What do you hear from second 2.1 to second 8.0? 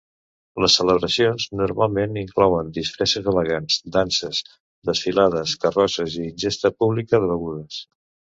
inclouen disfresses elegants, danses, desfilades, carrosses i ingesta pública de begudes.